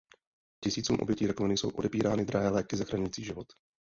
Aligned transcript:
Tisícům 0.63 0.97
obětí 0.99 1.27
rakoviny 1.27 1.57
jsou 1.57 1.69
odepírány 1.69 2.25
drahé 2.25 2.49
léky 2.49 2.77
zachraňující 2.77 3.23
život. 3.23 3.47